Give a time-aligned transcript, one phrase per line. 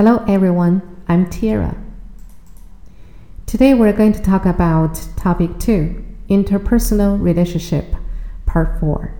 [0.00, 1.74] Hello everyone, I'm Tira.
[3.46, 5.94] Today we're going to talk about topic 2,
[6.28, 7.84] interpersonal relationship,
[8.44, 9.10] part 4.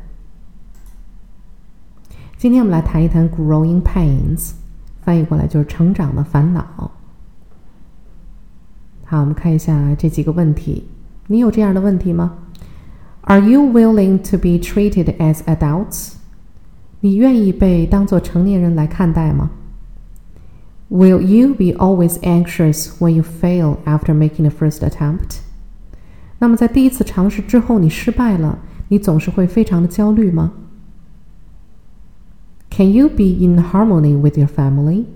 [2.37, 4.52] 今天我们来谈一谈 growing pains，
[5.02, 6.90] 翻译过来就是成长的烦恼。
[9.04, 10.88] 好，我们看一下这几个问题。
[11.28, 12.38] 你有这样的问题吗？
[13.22, 16.14] Are you willing to be treated as adults？
[17.01, 19.51] 你愿意被当作成年人来看待吗
[20.91, 25.41] ？Will you be always anxious when you fail after making the first attempt？
[26.38, 30.52] 那么在第一次尝试之后你失败了，你总是会非常的焦虑吗？
[32.70, 35.06] Can you be in harmony with your family？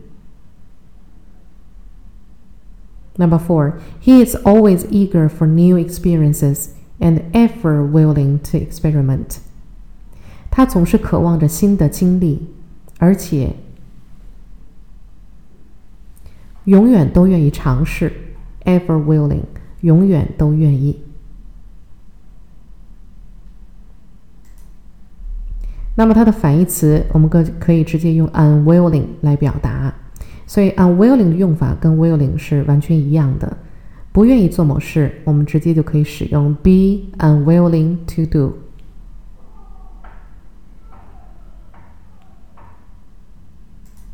[3.16, 6.70] Number four, he is always eager for new experiences
[7.00, 9.38] and ever willing to experiment.
[10.50, 12.48] 他总是渴望着新的经历，
[12.98, 13.56] 而且
[16.66, 18.12] 永远都愿意尝试。
[18.64, 19.44] Ever willing，
[19.82, 21.04] 永远都愿意。
[25.96, 29.94] 那么它的反义词，我们可可以直接用 unwilling 来表达，
[30.54, 33.58] 所以 unwilling 的用法跟 willing 是完全一样的。
[34.12, 38.56] 不愿意做某事，我们直接就可以使用 be unwilling to do。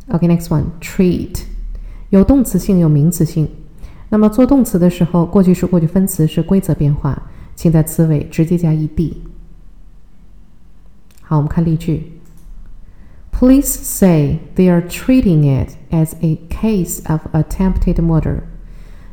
[0.08, 1.42] OK，next one，treat，
[2.10, 3.46] 有动词性，有名词性。
[4.08, 7.22] 那么做动词的时候，过去式、过去分词是规则变化，
[7.54, 9.14] 请在词尾直接加 ed。
[11.20, 12.14] 好，我们看例句。
[13.39, 18.43] Police say they are treating it as a case of attempted murder。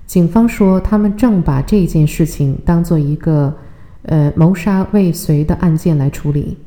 [0.05, 3.57] 警方说，他们正把这件事情当做一个
[4.03, 6.57] 呃谋杀未遂的案件来处理。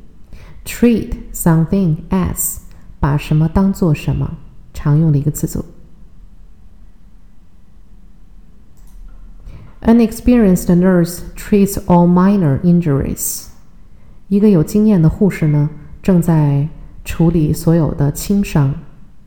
[0.65, 2.59] Treat something as，
[2.99, 4.39] 把什么当做什么，
[4.73, 5.65] 常用的一个词组。
[9.83, 13.49] An experienced nurse treats all minor injuries.
[14.29, 15.69] 一个有经验的护士呢，
[16.03, 16.67] 正在
[17.10, 18.72] 处理所有的轻伤。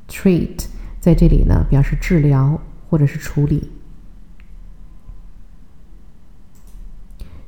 [0.09, 0.67] treat
[1.01, 3.73] 在这里呢，表示治疗或者是处理。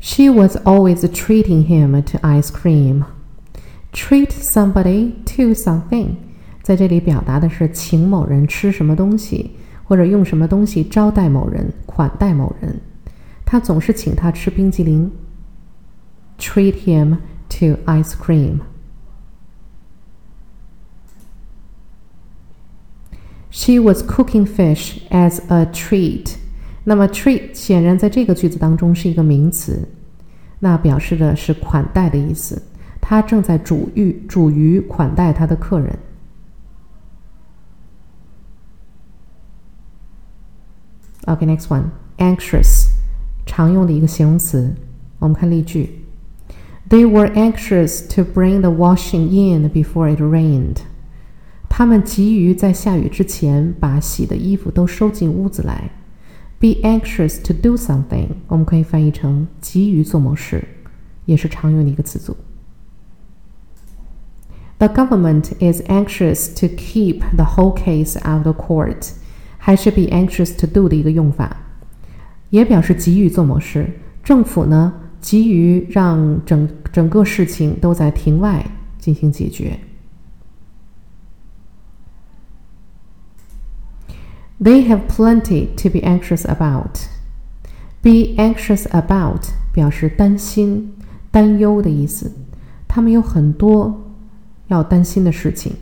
[0.01, 3.05] She was always treating him to ice cream.
[3.93, 6.17] Treat somebody to something，
[6.63, 9.53] 在这里表达的是请某人吃什么东西，
[9.85, 12.81] 或者用什么东西招待某人、款待某人。
[13.45, 15.13] 他总是请他吃冰激凌。
[16.41, 17.19] Treat him.
[17.61, 18.61] to ice cream.
[23.54, 26.36] She was cooking fish as a treat.
[26.84, 29.88] 那么 treat 显然在这个句子当中是一个名词，
[30.60, 32.62] 那表示的是款待的意思。
[33.02, 35.98] 她正在煮鱼，煮鱼款待她的客人。
[41.26, 42.88] Okay, next one, anxious，
[43.46, 44.76] 常用的一个形容词。
[45.20, 46.06] 我们看例句。
[46.90, 50.78] They were anxious to bring the washing in before it rained.
[51.77, 55.91] 他们急于在下雨之前把洗的衣服都收进屋子来。
[56.61, 60.63] Be anxious to do something，我们可以翻译成急于做某事，
[61.25, 62.37] 也是常用的一个词组。
[64.79, 69.11] The government is anxious to keep the whole case out of court，
[69.59, 71.57] 还是 be anxious to do 的一个用法，
[72.51, 73.91] 也表示急于做某事。
[74.23, 78.65] 政府呢，急于让整整个事情都在庭外
[78.97, 79.77] 进行解决。
[84.61, 87.09] They have plenty to be anxious about.
[88.03, 90.95] Be anxious about 表示担心、
[91.31, 92.33] 担忧的意思。
[92.87, 94.05] 他们有很多
[94.69, 95.75] 要担心的事情。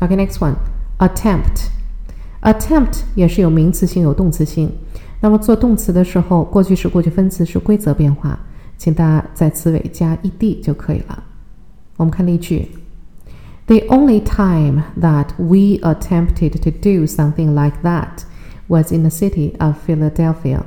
[0.00, 0.54] OK, next one.
[0.98, 1.68] Attempt.
[2.40, 4.72] Attempt 也是有名词性、有动词性。
[5.20, 8.38] 那么做动词的时候，过去式、过去分词是规则变化，
[8.78, 11.22] 请大家在词尾加 ed 就可以了。
[11.98, 12.68] 我们看例句。
[13.67, 18.23] The only time that we attempted to do something like that
[18.67, 20.63] was in the city of Philadelphia.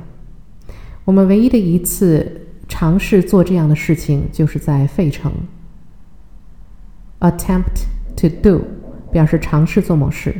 [1.05, 5.31] 我们唯一的一次尝试做这样的事情，就是在费城。
[7.19, 7.85] Attempt
[8.17, 8.65] to do
[9.11, 10.39] 表示尝试做某事。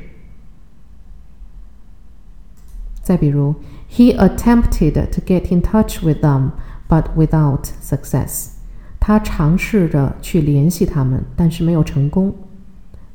[3.02, 3.56] 再比如，
[3.90, 6.52] He attempted to get in touch with them,
[6.88, 8.50] but without success.
[9.00, 12.36] 他尝试着去联系他们，但是没有成功。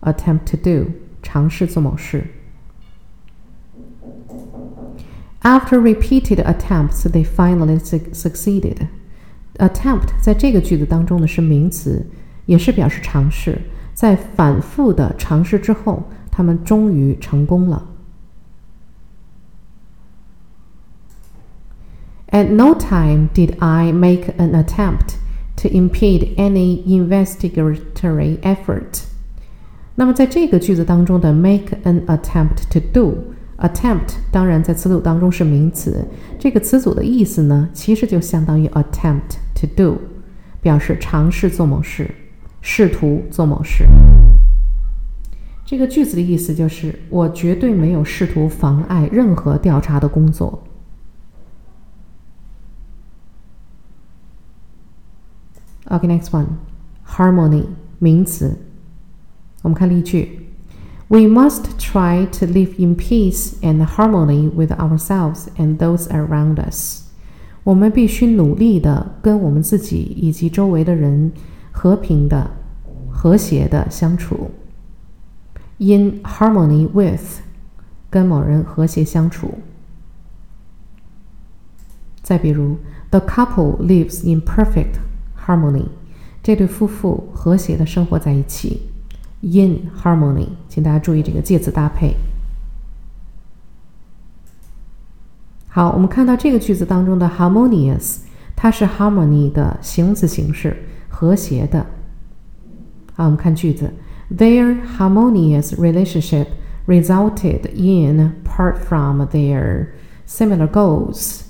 [0.01, 0.91] attempt to do
[1.23, 2.27] 尝试做某事。
[5.43, 8.89] After repeated attempts, they finally succeeded.
[9.59, 12.07] Attempt 在这个句子当中呢是名词，
[12.47, 13.61] 也是表示尝试。
[13.95, 17.87] 在反复的尝试之后，他们终于成功了。
[22.31, 25.15] At no time did I make an attempt
[25.57, 29.05] to impede any investigatory effort.
[29.96, 36.06] 那么在这个句子当中的 make an attempt to do，attempt 当然在词组当中是名词，
[36.40, 39.98] 这个词组的意思呢，其实就相当于 attempt to do，
[40.62, 42.10] 表示尝试做某事，
[42.62, 43.86] 试图做某事。
[45.66, 50.64] 这个句子的意思就是我绝对没有试图妨碍任何调查的工作。
[55.86, 57.66] OK，next one，harmony
[58.00, 58.58] 名词。
[59.62, 60.48] 我们看例句
[61.08, 67.04] ：We must try to live in peace and harmony with ourselves and those around us。
[67.64, 71.32] 我们必须努力的跟我们自己以及周围的人
[71.72, 72.50] 和平的、
[73.12, 74.52] 和谐的相处。
[75.78, 77.42] In harmony with，
[78.10, 79.56] 跟某人和谐相处。
[82.24, 82.78] 再比如
[83.10, 85.00] ，The couple lives in perfect
[85.46, 85.90] harmony。
[86.44, 88.91] 这对夫妇和谐的生活在一起。
[89.42, 92.16] In harmony，请大家注意这个介词搭配。
[95.68, 98.18] 好，我们看到这个句子当中的 harmonious，
[98.56, 100.76] 它是 harmony 的形容词形式，
[101.08, 101.86] 和谐的。
[103.14, 103.94] 好，我们看句子
[104.36, 106.48] ，Their harmonious relationship
[106.88, 109.88] resulted in part from their
[110.28, 111.44] similar goals。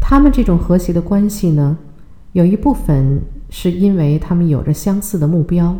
[0.00, 1.78] 他们这种和谐的关系呢，
[2.32, 5.76] 有一部分是因为他们有着相似的目标。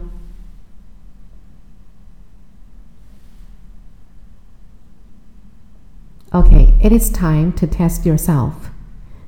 [6.34, 8.54] Okay, it is time to test yourself.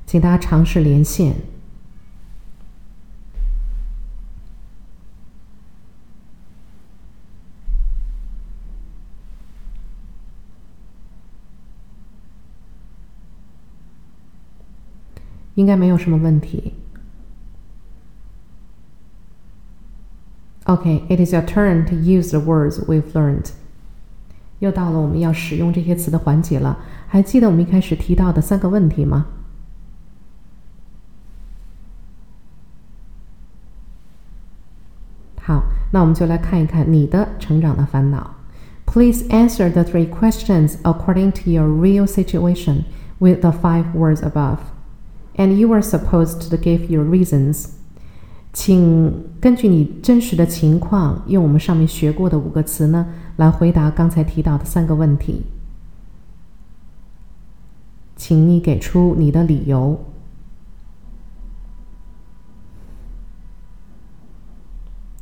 [0.06, 1.52] 请大家尝试连线。
[15.54, 16.74] 应该没有什么问题。
[20.64, 23.50] Okay, it is your turn to use the words we've learned.
[24.60, 26.78] 又到了我们要使用这些词的环节了。
[27.08, 29.26] 还记得我们一开始提到的三个问题吗？
[35.44, 38.36] 好，那我们就来看一看你的成长的烦恼。
[38.86, 42.84] Please answer the three questions according to your real situation
[43.18, 44.58] with the five words above,
[45.36, 47.75] and you are supposed to give your reasons.
[48.57, 55.43] 请根据你真实的情况，用我们上面学过的五个词呢，来回答刚才提到的三个问题。
[58.15, 60.03] 请你给出你的理由。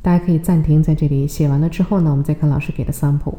[0.00, 3.34] 大家可以暂停在这里，写完了之后呢，我们再看老师给的 sample。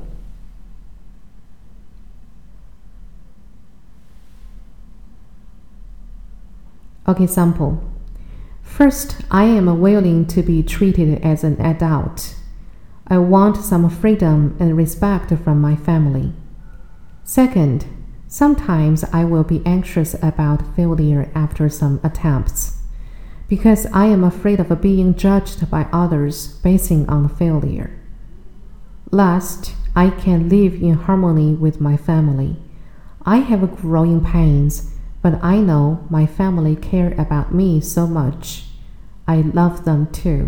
[7.06, 7.74] OK，sample
[8.68, 12.36] First, I am willing to be treated as an adult.
[13.08, 16.34] I want some freedom and respect from my family.
[17.24, 17.86] Second,
[18.28, 22.78] sometimes I will be anxious about failure after some attempts
[23.48, 28.00] because I am afraid of being judged by others basing on failure.
[29.10, 32.58] Last, I can live in harmony with my family.
[33.26, 34.94] I have growing pains,
[35.28, 38.62] but I know my family care about me so much.
[39.26, 40.46] I love them too.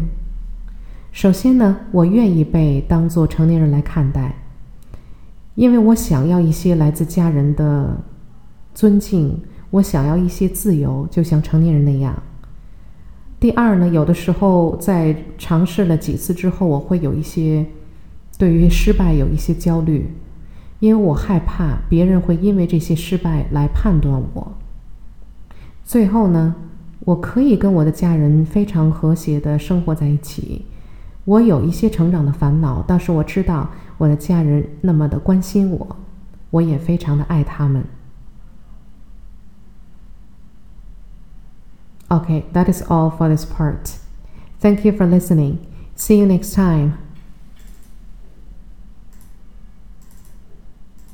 [1.11, 4.35] 首先呢，我愿意被当作成年人来看待，
[5.55, 7.97] 因为我想要一些来自家人的
[8.73, 12.23] 尊敬，我想要一些自由，就像成年人那样。
[13.37, 17.65] 第二呢，有的时候在尝试了几次之后，我会有一些
[18.37, 20.09] 对于失败有一些焦虑，
[20.79, 24.57] 因为我害怕别人会因为这些失败来判断我。
[25.89, 26.53] 最后呢，
[26.99, 30.63] 我可以跟我的家人非常和谐的生活在一起。
[31.25, 33.67] 我有一些成长的烦恼，但是我知道
[33.97, 35.97] 我的家人那么的关心我，
[36.51, 37.83] 我也非常的爱他们。
[42.09, 43.95] Okay, that is all for this part.
[44.59, 45.55] Thank you for listening.
[45.97, 47.08] See you next time.